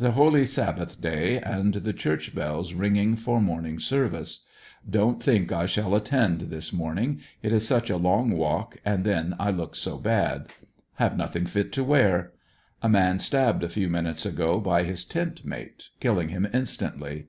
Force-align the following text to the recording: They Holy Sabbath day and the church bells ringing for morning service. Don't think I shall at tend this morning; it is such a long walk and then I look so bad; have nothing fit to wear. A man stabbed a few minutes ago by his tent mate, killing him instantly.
They 0.00 0.10
Holy 0.10 0.46
Sabbath 0.46 1.00
day 1.00 1.38
and 1.38 1.72
the 1.74 1.92
church 1.92 2.34
bells 2.34 2.74
ringing 2.74 3.14
for 3.14 3.40
morning 3.40 3.78
service. 3.78 4.44
Don't 4.98 5.22
think 5.22 5.52
I 5.52 5.66
shall 5.66 5.94
at 5.94 6.06
tend 6.06 6.40
this 6.40 6.72
morning; 6.72 7.20
it 7.40 7.52
is 7.52 7.68
such 7.68 7.88
a 7.88 7.96
long 7.96 8.32
walk 8.32 8.78
and 8.84 9.04
then 9.04 9.36
I 9.38 9.52
look 9.52 9.76
so 9.76 9.96
bad; 9.96 10.48
have 10.94 11.16
nothing 11.16 11.46
fit 11.46 11.70
to 11.74 11.84
wear. 11.84 12.32
A 12.82 12.88
man 12.88 13.20
stabbed 13.20 13.62
a 13.62 13.68
few 13.68 13.88
minutes 13.88 14.26
ago 14.26 14.58
by 14.58 14.82
his 14.82 15.04
tent 15.04 15.44
mate, 15.44 15.90
killing 16.00 16.30
him 16.30 16.48
instantly. 16.52 17.28